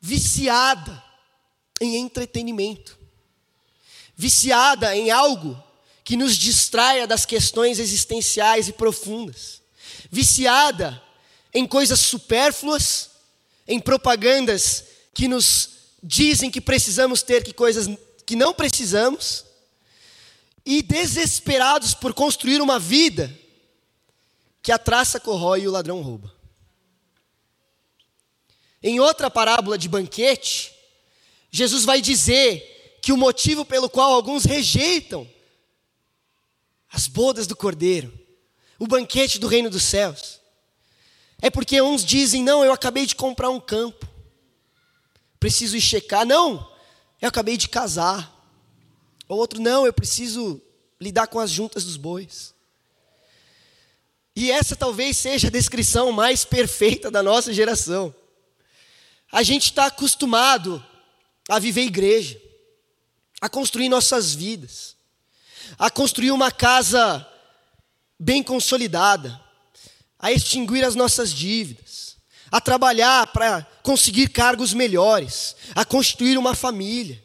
[0.00, 1.02] viciada
[1.80, 2.97] em entretenimento,
[4.18, 5.62] viciada em algo
[6.02, 9.62] que nos distraia das questões existenciais e profundas,
[10.10, 11.00] viciada
[11.54, 13.10] em coisas supérfluas,
[13.66, 15.70] em propagandas que nos
[16.02, 17.88] dizem que precisamos ter que coisas
[18.26, 19.44] que não precisamos,
[20.66, 23.32] e desesperados por construir uma vida
[24.62, 26.34] que a traça corrói e o ladrão rouba.
[28.82, 30.74] Em outra parábola de banquete,
[31.50, 32.77] Jesus vai dizer
[33.08, 35.26] que o motivo pelo qual alguns rejeitam
[36.92, 38.12] as bodas do cordeiro,
[38.78, 40.38] o banquete do reino dos céus,
[41.40, 44.06] é porque uns dizem: Não, eu acabei de comprar um campo,
[45.40, 46.26] preciso ir checar.
[46.26, 46.70] Não,
[47.18, 48.30] eu acabei de casar.
[49.26, 50.60] O outro, não, eu preciso
[51.00, 52.52] lidar com as juntas dos bois.
[54.36, 58.14] E essa talvez seja a descrição mais perfeita da nossa geração.
[59.32, 60.84] A gente está acostumado
[61.48, 62.47] a viver igreja,
[63.40, 64.96] a construir nossas vidas,
[65.78, 67.26] a construir uma casa
[68.18, 69.40] bem consolidada,
[70.18, 72.16] a extinguir as nossas dívidas,
[72.50, 77.22] a trabalhar para conseguir cargos melhores, a constituir uma família.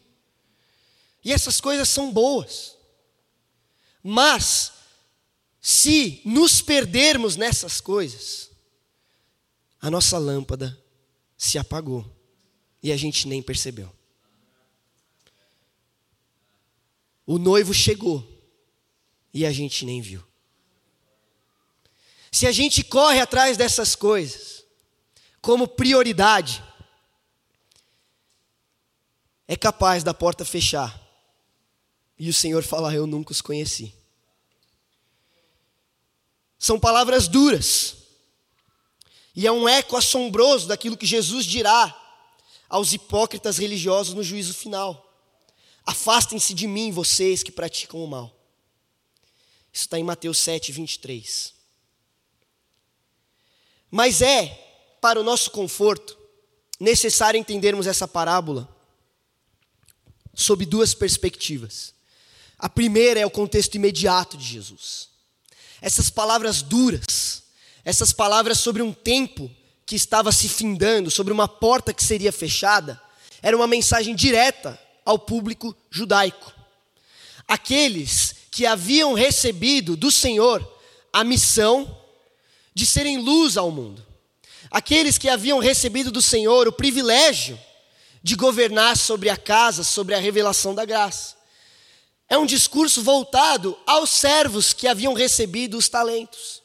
[1.24, 2.76] E essas coisas são boas.
[4.04, 4.74] Mas,
[5.62, 8.52] se nos perdermos nessas coisas,
[9.82, 10.78] a nossa lâmpada
[11.38, 12.06] se apagou
[12.82, 13.92] e a gente nem percebeu.
[17.26, 18.28] O noivo chegou
[19.34, 20.24] e a gente nem viu.
[22.32, 24.64] Se a gente corre atrás dessas coisas
[25.42, 26.64] como prioridade,
[29.48, 31.00] é capaz da porta fechar
[32.18, 33.94] e o Senhor falar: Eu nunca os conheci.
[36.58, 37.98] São palavras duras.
[39.36, 41.94] E é um eco assombroso daquilo que Jesus dirá
[42.70, 45.03] aos hipócritas religiosos no juízo final.
[45.86, 48.34] Afastem-se de mim, vocês que praticam o mal.
[49.72, 51.54] Isso está em Mateus 7, 23.
[53.90, 54.48] Mas é,
[55.02, 56.18] para o nosso conforto,
[56.80, 58.70] necessário entendermos essa parábola
[60.34, 61.94] sob duas perspectivas.
[62.58, 65.10] A primeira é o contexto imediato de Jesus.
[65.82, 67.44] Essas palavras duras,
[67.84, 69.52] essas palavras sobre um tempo
[69.86, 73.02] que estava se findando, sobre uma porta que seria fechada,
[73.42, 76.54] era uma mensagem direta ao público judaico.
[77.48, 80.68] Aqueles que haviam recebido do Senhor
[81.12, 82.00] a missão
[82.74, 84.06] de serem luz ao mundo.
[84.72, 87.60] Aqueles que haviam recebido do Senhor o privilégio
[88.24, 91.36] de governar sobre a casa, sobre a revelação da graça.
[92.30, 96.64] É um discurso voltado aos servos que haviam recebido os talentos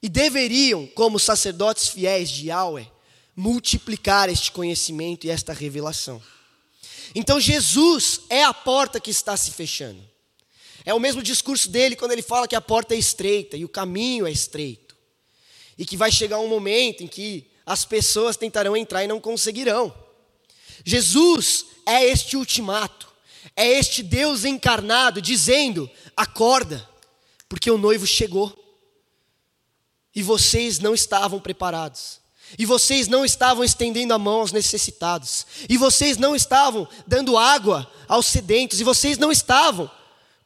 [0.00, 2.90] e deveriam, como sacerdotes fiéis de Yahweh,
[3.34, 6.22] multiplicar este conhecimento e esta revelação.
[7.14, 10.02] Então Jesus é a porta que está se fechando.
[10.84, 13.68] É o mesmo discurso dele quando ele fala que a porta é estreita e o
[13.68, 14.96] caminho é estreito.
[15.78, 19.94] E que vai chegar um momento em que as pessoas tentarão entrar e não conseguirão.
[20.84, 23.12] Jesus é este ultimato.
[23.56, 26.88] É este Deus encarnado dizendo: acorda,
[27.48, 28.52] porque o noivo chegou.
[30.14, 32.20] E vocês não estavam preparados.
[32.58, 35.46] E vocês não estavam estendendo a mão aos necessitados.
[35.68, 38.80] E vocês não estavam dando água aos sedentos.
[38.80, 39.90] E vocês não estavam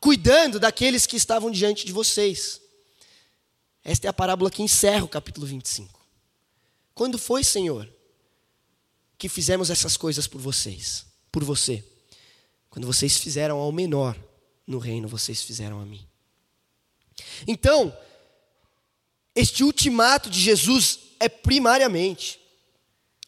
[0.01, 2.61] cuidando daqueles que estavam diante de vocês.
[3.85, 5.99] Esta é a parábola que encerra o capítulo 25.
[6.95, 7.89] Quando foi, Senhor,
[9.17, 11.07] que fizemos essas coisas por vocês?
[11.31, 11.85] Por você?
[12.71, 14.17] Quando vocês fizeram ao menor
[14.67, 16.07] no reino, vocês fizeram a mim.
[17.47, 17.97] Então,
[19.35, 22.41] este ultimato de Jesus é primariamente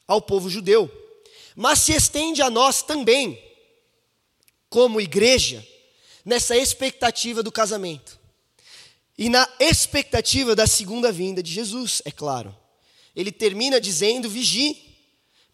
[0.07, 0.91] ao povo judeu,
[1.55, 3.43] mas se estende a nós também,
[4.69, 5.67] como igreja,
[6.25, 8.19] nessa expectativa do casamento.
[9.17, 12.57] E na expectativa da segunda vinda de Jesus, é claro.
[13.15, 14.97] Ele termina dizendo: vigie,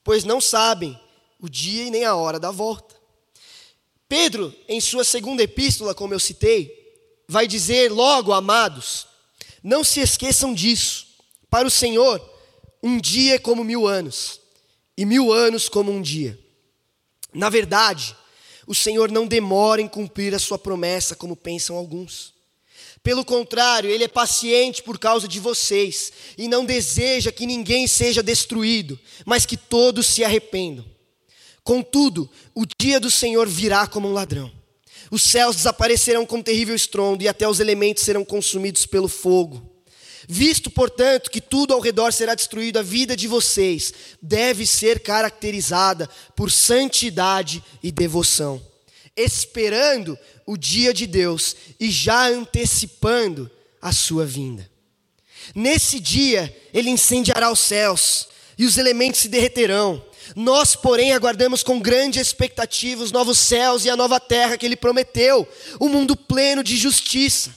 [0.05, 0.99] pois não sabem
[1.41, 2.95] o dia e nem a hora da volta.
[4.09, 6.73] Pedro, em sua segunda epístola, como eu citei,
[7.27, 9.07] vai dizer logo, amados,
[9.63, 11.06] não se esqueçam disso.
[11.57, 12.21] Para o Senhor,
[12.83, 14.43] um dia é como mil anos,
[14.95, 16.39] e mil anos como um dia.
[17.33, 18.15] Na verdade,
[18.67, 22.35] o Senhor não demora em cumprir a sua promessa, como pensam alguns.
[23.03, 28.23] Pelo contrário, Ele é paciente por causa de vocês e não deseja que ninguém seja
[28.23, 30.85] destruído, mas que todos se arrependam.
[31.65, 34.53] Contudo, o dia do Senhor virá como um ladrão.
[35.11, 39.75] Os céus desaparecerão com terrível estrondo e até os elementos serão consumidos pelo fogo.
[40.29, 46.09] Visto, portanto, que tudo ao redor será destruído, a vida de vocês deve ser caracterizada
[46.35, 48.61] por santidade e devoção,
[49.17, 54.69] esperando o dia de Deus e já antecipando a sua vinda.
[55.55, 60.03] Nesse dia, ele incendiará os céus e os elementos se derreterão
[60.35, 64.77] nós, porém, aguardamos com grande expectativa os novos céus e a nova terra que Ele
[64.77, 65.47] prometeu,
[65.81, 67.55] um mundo pleno de justiça.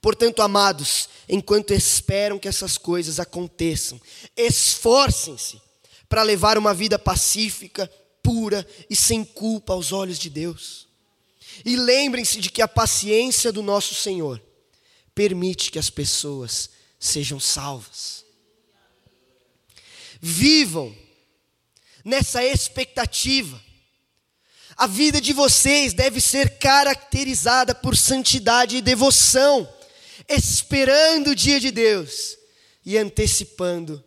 [0.00, 4.00] Portanto, amados, enquanto esperam que essas coisas aconteçam,
[4.36, 5.60] esforcem-se
[6.08, 7.90] para levar uma vida pacífica,
[8.20, 10.88] pura e sem culpa aos olhos de Deus.
[11.64, 14.42] E lembrem-se de que a paciência do nosso Senhor
[15.14, 18.24] permite que as pessoas sejam salvas.
[20.20, 20.94] Vivam
[22.04, 23.60] nessa expectativa.
[24.76, 29.68] A vida de vocês deve ser caracterizada por santidade e devoção,
[30.28, 32.36] esperando o dia de Deus
[32.84, 34.02] e antecipando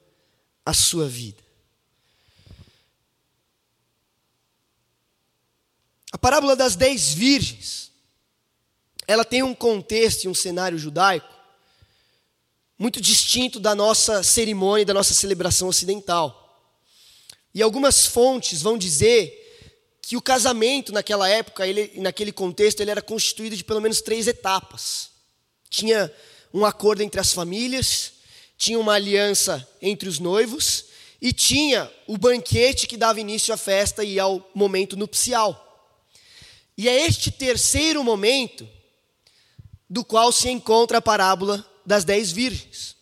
[0.65, 1.41] a sua vida.
[6.11, 7.91] A parábola das dez virgens,
[9.07, 11.33] ela tem um contexto e um cenário judaico
[12.77, 16.43] muito distinto da nossa cerimônia, da nossa celebração ocidental.
[17.53, 19.39] E algumas fontes vão dizer
[20.01, 24.27] que o casamento naquela época, ele, naquele contexto, ele era constituído de pelo menos três
[24.27, 25.12] etapas.
[25.73, 26.13] Tinha
[26.53, 28.13] um acordo entre as famílias,
[28.55, 30.85] tinha uma aliança entre os noivos
[31.19, 35.59] e tinha o banquete que dava início à festa e ao momento nupcial.
[36.77, 38.69] E é este terceiro momento
[39.89, 42.95] do qual se encontra a parábola das dez virgens.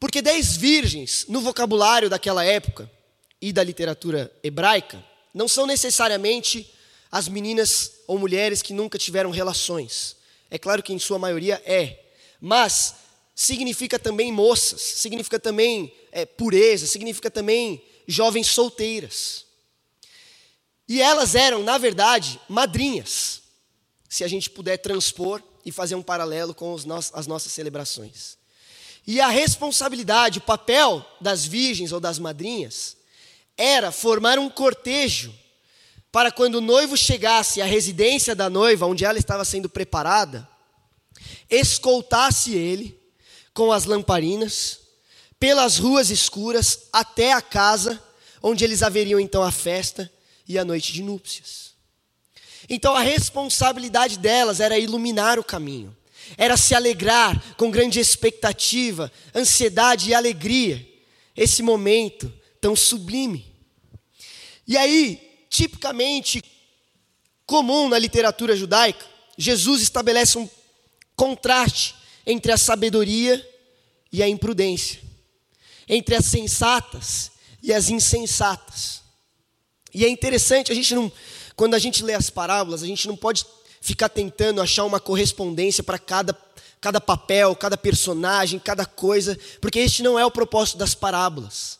[0.00, 2.90] Porque dez virgens, no vocabulário daquela época
[3.38, 6.72] e da literatura hebraica, não são necessariamente
[7.12, 10.16] as meninas ou mulheres que nunca tiveram relações.
[10.50, 12.04] É claro que em sua maioria é,
[12.40, 12.94] mas
[13.34, 19.46] significa também moças, significa também é, pureza, significa também jovens solteiras.
[20.88, 23.42] E elas eram, na verdade, madrinhas,
[24.08, 28.38] se a gente puder transpor e fazer um paralelo com no as nossas celebrações.
[29.06, 32.96] E a responsabilidade, o papel das virgens ou das madrinhas,
[33.56, 35.34] era formar um cortejo
[36.10, 40.48] para quando o noivo chegasse à residência da noiva, onde ela estava sendo preparada,
[41.50, 42.98] escoltasse ele
[43.52, 44.80] com as lamparinas
[45.38, 48.02] pelas ruas escuras até a casa
[48.42, 50.10] onde eles haveriam então a festa
[50.46, 51.72] e a noite de núpcias.
[52.68, 55.96] Então a responsabilidade delas era iluminar o caminho,
[56.36, 60.86] era se alegrar com grande expectativa, ansiedade e alegria,
[61.36, 63.46] esse momento tão sublime.
[64.66, 66.42] E aí, tipicamente
[67.46, 69.04] comum na literatura judaica,
[69.36, 70.48] Jesus estabelece um
[71.16, 71.94] contraste
[72.26, 73.44] entre a sabedoria
[74.12, 75.00] e a imprudência,
[75.88, 77.30] entre as sensatas
[77.62, 79.02] e as insensatas.
[79.94, 81.10] E é interessante, a gente não,
[81.56, 83.46] quando a gente lê as parábolas, a gente não pode
[83.80, 86.36] ficar tentando achar uma correspondência para cada,
[86.80, 91.77] cada papel, cada personagem, cada coisa, porque este não é o propósito das parábolas.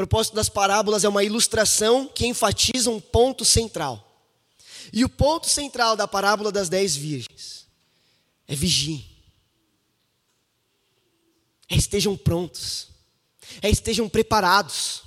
[0.00, 4.26] O propósito das parábolas é uma ilustração que enfatiza um ponto central.
[4.90, 7.66] E o ponto central da parábola das dez virgens
[8.48, 9.06] é vigiem.
[11.68, 12.88] É estejam prontos.
[13.60, 15.02] É estejam preparados.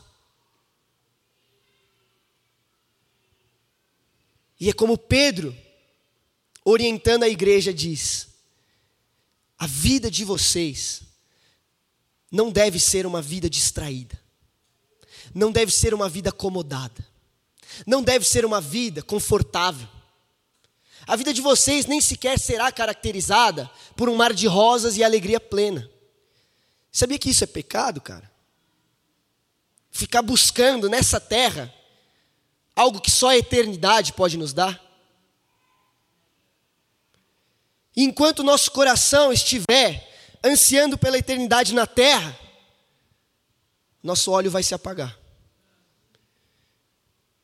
[4.60, 5.58] E é como Pedro,
[6.64, 8.28] orientando a igreja, diz:
[9.58, 11.02] a vida de vocês
[12.32, 14.23] não deve ser uma vida distraída,
[15.34, 17.06] não deve ser uma vida acomodada,
[17.86, 19.88] não deve ser uma vida confortável.
[21.06, 25.40] A vida de vocês nem sequer será caracterizada por um mar de rosas e alegria
[25.40, 25.90] plena.
[26.92, 28.32] Sabia que isso é pecado, cara?
[29.92, 31.74] Ficar buscando nessa terra
[32.76, 34.82] algo que só a eternidade pode nos dar?
[37.96, 40.10] Enquanto nosso coração estiver
[40.44, 42.38] ansiando pela eternidade na terra,
[44.02, 45.23] nosso olho vai se apagar.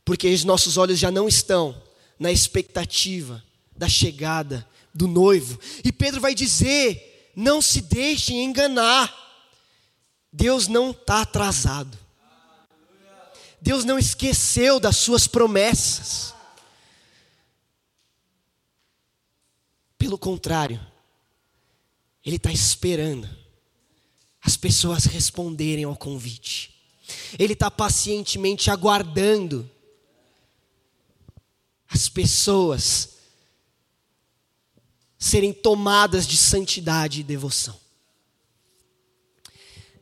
[0.10, 1.80] Porque os nossos olhos já não estão
[2.18, 3.44] na expectativa
[3.78, 5.60] da chegada do noivo.
[5.86, 9.16] E Pedro vai dizer: não se deixem enganar.
[10.34, 11.96] Deus não está atrasado.
[13.62, 16.34] Deus não esqueceu das suas promessas.
[19.96, 20.84] Pelo contrário,
[22.26, 23.30] Ele está esperando
[24.42, 26.74] as pessoas responderem ao convite.
[27.38, 29.70] Ele está pacientemente aguardando
[31.90, 33.18] as pessoas
[35.18, 37.78] serem tomadas de santidade e devoção.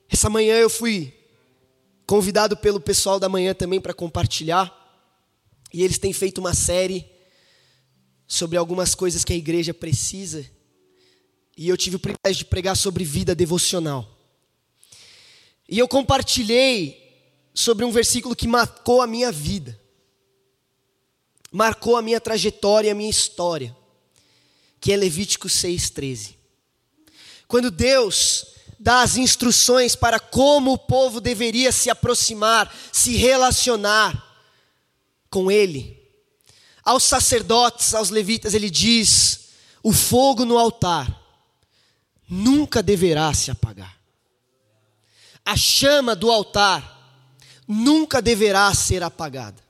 [0.10, 1.14] Essa manhã eu fui
[2.06, 4.74] convidado pelo pessoal da manhã também para compartilhar.
[5.74, 7.06] E eles têm feito uma série
[8.28, 10.46] sobre algumas coisas que a igreja precisa.
[11.58, 14.08] E eu tive o privilégio de pregar sobre vida devocional.
[15.68, 17.04] E eu compartilhei
[17.54, 19.78] sobre um versículo que marcou a minha vida.
[21.52, 23.76] Marcou a minha trajetória, a minha história,
[24.80, 26.36] que é Levítico 6:13.
[27.48, 28.48] Quando Deus
[28.80, 34.24] dá as instruções para como o povo deveria se aproximar, se relacionar
[35.30, 35.98] com Ele.
[36.84, 39.50] Aos sacerdotes, aos levitas, ele diz:
[39.84, 41.22] o fogo no altar
[42.30, 43.98] nunca deverá se apagar.
[45.44, 46.96] A chama do altar
[47.68, 49.67] nunca deverá ser apagada.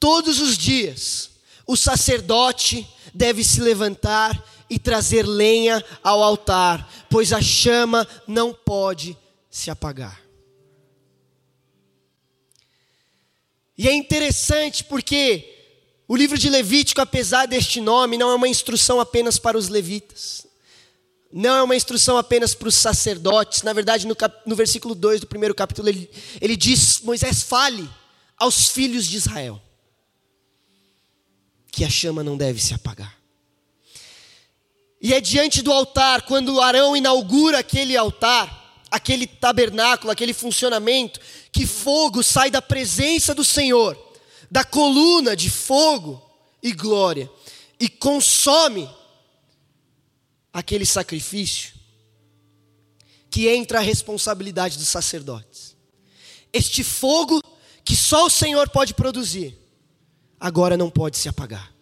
[0.00, 1.30] Todos os dias,
[1.66, 9.16] o sacerdote deve se levantar e trazer lenha ao altar, pois a chama não pode
[9.50, 10.20] se apagar.
[13.76, 15.54] E é interessante porque
[16.06, 20.46] o livro de Levítico, apesar deste nome, não é uma instrução apenas para os levitas.
[21.32, 23.62] Não é uma instrução apenas para os sacerdotes.
[23.62, 27.88] Na verdade, no, cap, no versículo 2 do primeiro capítulo, ele, ele diz: Moisés fale
[28.36, 29.60] aos filhos de Israel
[31.78, 33.16] que a chama não deve se apagar.
[35.00, 41.20] E é diante do altar, quando Arão inaugura aquele altar, aquele tabernáculo, aquele funcionamento,
[41.52, 43.96] que fogo sai da presença do Senhor,
[44.50, 46.20] da coluna de fogo
[46.60, 47.30] e glória,
[47.78, 48.90] e consome
[50.52, 51.74] aquele sacrifício,
[53.30, 55.76] que entra a responsabilidade dos sacerdotes.
[56.52, 57.40] Este fogo
[57.84, 59.56] que só o Senhor pode produzir,
[60.40, 61.72] agora não pode se apagar.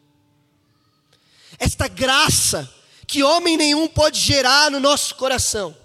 [1.59, 2.72] Esta graça
[3.07, 5.76] que homem nenhum pode gerar no nosso coração,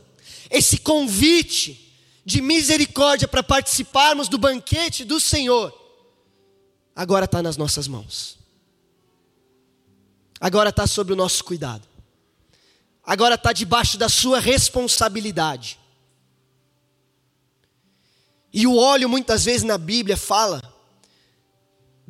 [0.49, 1.93] esse convite
[2.25, 5.73] de misericórdia para participarmos do banquete do Senhor,
[6.95, 8.37] agora está nas nossas mãos,
[10.39, 11.87] agora está sob o nosso cuidado,
[13.03, 15.79] agora está debaixo da Sua responsabilidade.
[18.53, 20.70] E o óleo, muitas vezes na Bíblia, fala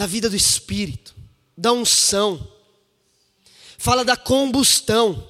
[0.01, 1.15] da vida do Espírito,
[1.55, 2.51] da unção,
[3.77, 5.27] fala da combustão,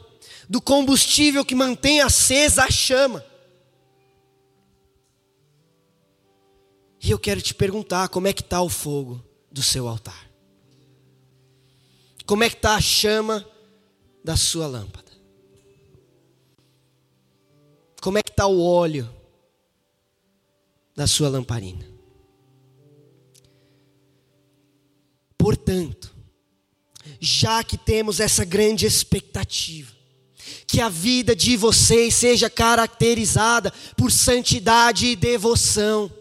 [0.48, 3.22] do combustível que mantém acesa a chama.
[7.04, 10.32] E eu quero te perguntar: como é que está o fogo do seu altar?
[12.26, 13.46] Como é que está a chama
[14.24, 15.12] da sua lâmpada?
[18.02, 19.14] Como é que está o óleo
[20.96, 21.91] da sua lamparina?
[25.42, 26.14] Portanto,
[27.20, 29.92] já que temos essa grande expectativa,
[30.68, 36.14] que a vida de vocês seja caracterizada por santidade e devoção.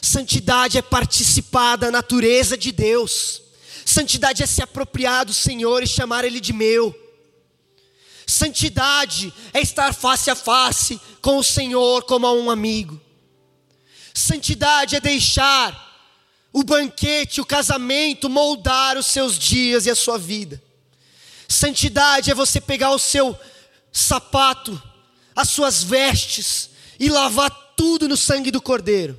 [0.00, 3.42] Santidade é participar da natureza de Deus.
[3.84, 6.98] Santidade é se apropriar do Senhor e chamar Ele de meu.
[8.26, 12.98] Santidade é estar face a face com o Senhor como a um amigo.
[14.14, 15.91] Santidade é deixar
[16.52, 20.62] o banquete, o casamento, moldar os seus dias e a sua vida.
[21.48, 23.38] Santidade é você pegar o seu
[23.92, 24.80] sapato,
[25.34, 29.18] as suas vestes e lavar tudo no sangue do Cordeiro,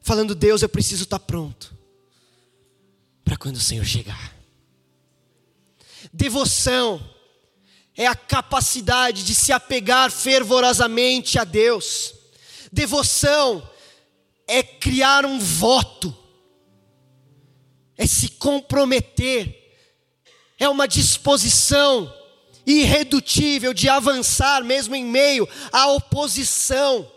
[0.00, 1.74] falando: Deus, eu preciso estar pronto
[3.24, 4.34] para quando o Senhor chegar.
[6.12, 7.02] Devoção
[7.96, 12.14] é a capacidade de se apegar fervorosamente a Deus.
[12.72, 13.77] Devoção é
[14.62, 16.16] criar um voto,
[17.98, 19.76] é se comprometer,
[20.58, 22.12] é uma disposição
[22.66, 27.10] irredutível de avançar mesmo em meio à oposição.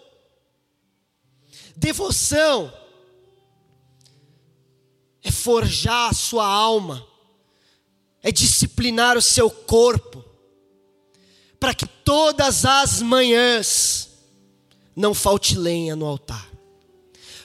[1.75, 2.71] Devoção
[5.23, 7.07] é forjar a sua alma,
[8.21, 10.23] é disciplinar o seu corpo,
[11.57, 14.09] para que todas as manhãs
[14.93, 16.51] não falte lenha no altar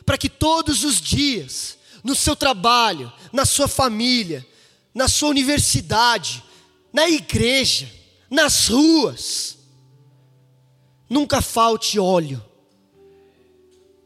[0.05, 4.47] para que todos os dias, no seu trabalho, na sua família,
[4.95, 6.43] na sua universidade,
[6.93, 7.93] na igreja,
[8.31, 9.59] nas ruas,
[11.09, 12.43] nunca falte óleo,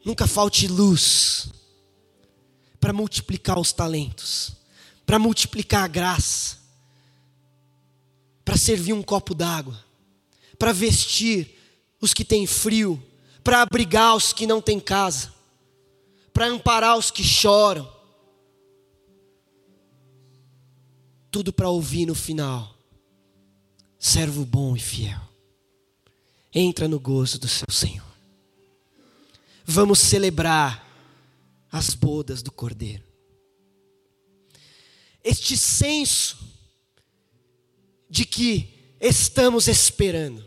[0.04, 1.48] nunca falte luz,
[2.80, 4.52] para multiplicar os talentos,
[5.04, 6.58] para multiplicar a graça,
[8.44, 9.78] para servir um copo d'água,
[10.58, 11.56] para vestir
[12.00, 13.00] os que têm frio,
[13.44, 15.39] para abrigar os que não têm casa
[16.32, 17.90] para amparar os que choram.
[21.30, 22.76] Tudo para ouvir no final.
[23.98, 25.20] Servo bom e fiel.
[26.52, 28.06] Entra no gozo do seu Senhor.
[29.64, 30.88] Vamos celebrar
[31.70, 33.04] as bodas do Cordeiro.
[35.22, 36.38] Este senso
[38.08, 40.44] de que estamos esperando,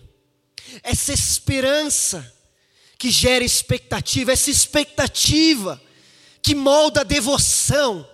[0.82, 2.33] essa esperança
[3.04, 5.82] que gera expectativa, essa expectativa
[6.42, 8.08] que molda a devoção,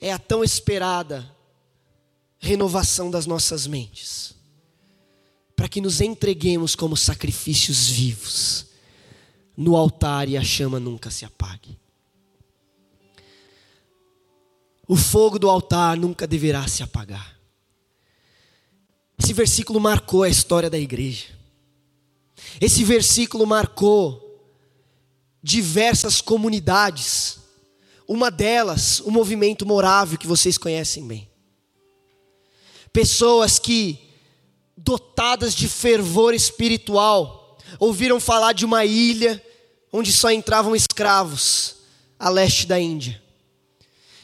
[0.00, 1.30] é a tão esperada
[2.38, 4.34] renovação das nossas mentes,
[5.54, 8.68] para que nos entreguemos como sacrifícios vivos
[9.54, 11.78] no altar e a chama nunca se apague.
[14.88, 17.38] O fogo do altar nunca deverá se apagar.
[19.18, 21.41] Esse versículo marcou a história da igreja.
[22.60, 24.22] Esse versículo marcou
[25.42, 27.40] diversas comunidades,
[28.06, 31.28] Uma delas, o movimento morável que vocês conhecem bem.
[32.92, 33.98] Pessoas que,
[34.76, 39.42] dotadas de fervor espiritual, ouviram falar de uma ilha
[39.90, 41.76] onde só entravam escravos,
[42.18, 43.22] a leste da Índia.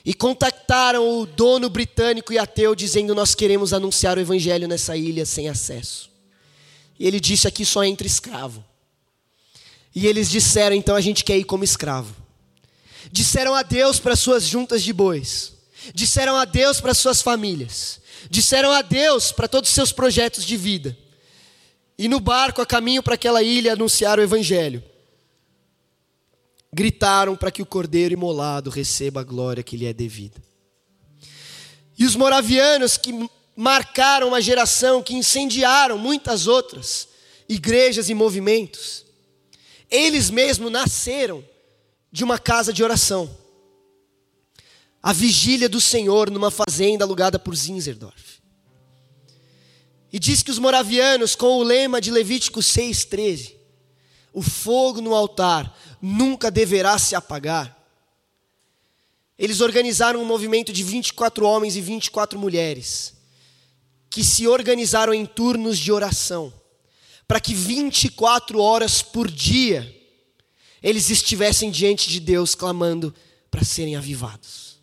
[0.04, 5.24] E contactaram o dono britânico e ateu, dizendo: Nós queremos anunciar o evangelho nessa ilha
[5.24, 6.10] sem acesso.
[6.98, 8.64] E ele disse: Aqui só entra escravo.
[9.94, 12.14] E eles disseram: Então a gente quer ir como escravo.
[13.10, 15.54] Disseram adeus para suas juntas de bois.
[15.94, 18.00] Disseram adeus para suas famílias.
[18.28, 20.96] Disseram adeus para todos os seus projetos de vida.
[21.96, 24.82] E no barco, a caminho para aquela ilha, anunciaram o evangelho
[26.72, 30.40] gritaram para que o cordeiro imolado receba a glória que lhe é devida.
[31.98, 33.12] E os moravianos que
[33.60, 37.08] marcaram uma geração, que incendiaram muitas outras
[37.48, 39.04] igrejas e movimentos,
[39.90, 41.44] eles mesmos nasceram
[42.12, 43.28] de uma casa de oração.
[45.02, 48.38] A vigília do Senhor numa fazenda alugada por Zinzerdorf.
[50.12, 53.56] E diz que os moravianos, com o lema de Levítico 6,13,
[54.32, 57.76] o fogo no altar nunca deverá se apagar.
[59.36, 63.17] Eles organizaram um movimento de 24 homens e 24 mulheres,
[64.10, 66.52] que se organizaram em turnos de oração,
[67.26, 69.94] para que 24 horas por dia
[70.82, 73.14] eles estivessem diante de Deus clamando
[73.50, 74.78] para serem avivados,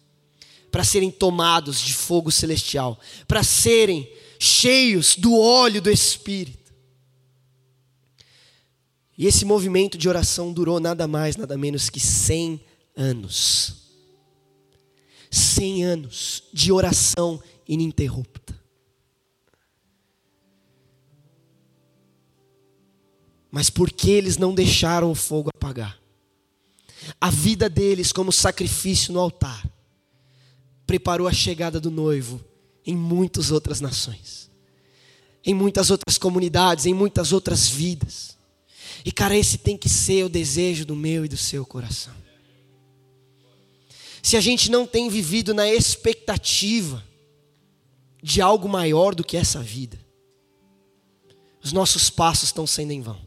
[0.71, 4.09] para serem tomados de fogo celestial, para serem
[4.39, 6.73] cheios do óleo do Espírito.
[9.17, 12.61] E esse movimento de oração durou nada mais, nada menos que 100
[12.97, 13.85] anos.
[15.31, 18.64] 100 anos de oração ininterrupta.
[23.55, 25.97] Mas porque eles não deixaram o fogo apagar?
[27.21, 29.65] A vida deles, como sacrifício no altar,
[30.85, 32.43] preparou a chegada do noivo
[32.85, 34.51] em muitas outras nações,
[35.41, 38.37] em muitas outras comunidades, em muitas outras vidas.
[39.05, 42.13] E, cara, esse tem que ser o desejo do meu e do seu coração.
[44.21, 47.01] Se a gente não tem vivido na expectativa
[48.21, 49.97] de algo maior do que essa vida,
[51.63, 53.24] os nossos passos estão sendo em vão.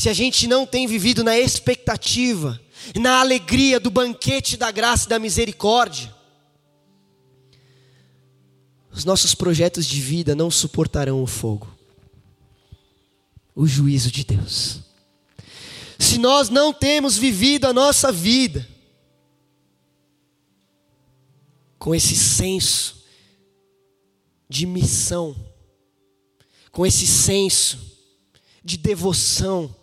[0.00, 2.58] Se a gente não tem vivido na expectativa,
[2.98, 6.10] na alegria do banquete da graça e da misericórdia,
[8.90, 11.68] os nossos projetos de vida não suportarão o fogo
[13.54, 14.80] o juízo de Deus.
[15.98, 18.66] Se nós não temos vivido a nossa vida
[21.78, 23.04] com esse senso
[24.48, 25.36] de missão,
[26.72, 27.78] com esse senso
[28.64, 29.76] de devoção,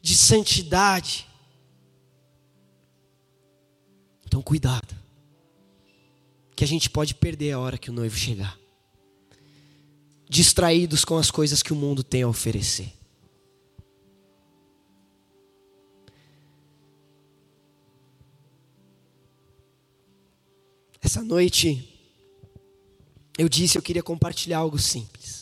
[0.00, 1.26] de santidade,
[4.24, 4.94] então cuidado,
[6.54, 8.58] que a gente pode perder a hora que o noivo chegar,
[10.28, 12.92] distraídos com as coisas que o mundo tem a oferecer.
[21.00, 21.88] Essa noite,
[23.38, 25.37] eu disse eu queria compartilhar algo simples.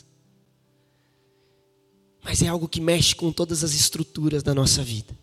[2.27, 5.17] Mas é algo que mexe com todas as estruturas da nossa vida.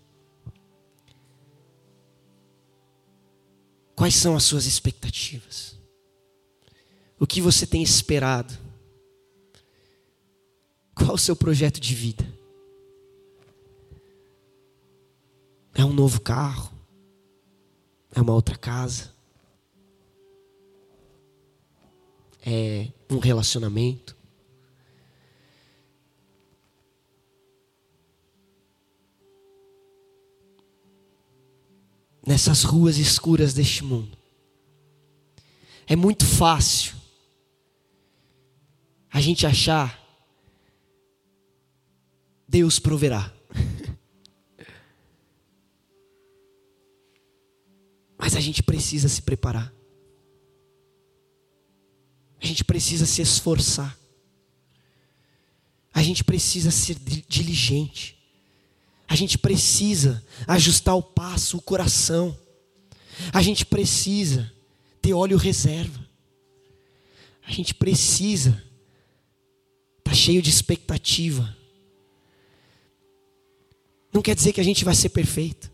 [3.93, 5.77] Quais são as suas expectativas?
[7.19, 8.57] O que você tem esperado?
[10.95, 12.25] Qual o seu projeto de vida?
[15.73, 16.71] É um novo carro?
[18.15, 19.13] É uma outra casa?
[22.45, 24.12] é um relacionamento.
[32.25, 34.17] Nessas ruas escuras deste mundo,
[35.85, 36.95] é muito fácil
[39.11, 40.01] a gente achar
[42.47, 43.33] Deus proverá.
[48.17, 49.73] Mas a gente precisa se preparar.
[52.41, 53.97] A gente precisa se esforçar.
[55.93, 56.95] A gente precisa ser
[57.27, 58.22] diligente.
[59.13, 62.35] A gente precisa ajustar o passo, o coração.
[63.31, 64.51] A gente precisa
[64.99, 66.03] ter óleo reserva.
[67.45, 68.49] A gente precisa
[69.99, 71.55] estar tá cheio de expectativa.
[74.11, 75.71] Não quer dizer que a gente vai ser perfeito.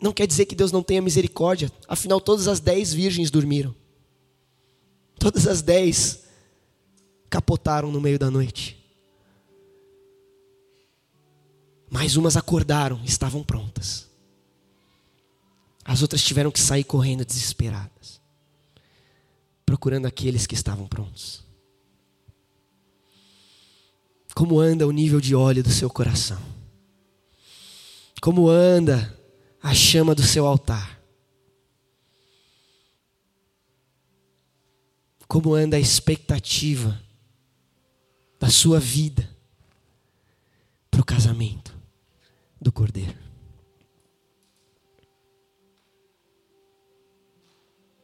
[0.00, 1.70] Não quer dizer que Deus não tenha misericórdia.
[1.86, 3.76] Afinal, todas as dez virgens dormiram.
[5.18, 6.22] Todas as dez
[7.28, 8.79] capotaram no meio da noite.
[11.90, 14.08] Mas umas acordaram, estavam prontas.
[15.84, 18.20] As outras tiveram que sair correndo desesperadas,
[19.66, 21.42] procurando aqueles que estavam prontos.
[24.32, 26.40] Como anda o nível de óleo do seu coração?
[28.22, 29.18] Como anda
[29.60, 31.00] a chama do seu altar?
[35.26, 37.02] Como anda a expectativa
[38.38, 39.28] da sua vida
[40.90, 41.69] para o casamento
[42.60, 43.29] do Cordeiro?